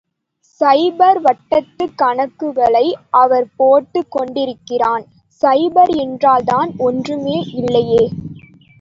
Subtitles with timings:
[0.61, 2.93] சைபர் வட்டத்துக் கணக்குகளை
[3.09, 5.05] அவர் போட்டுக் கொண்டிருக்கிறான்.
[5.41, 8.03] சைபர் என்றால்தான் ஒன்றுமில்லையே.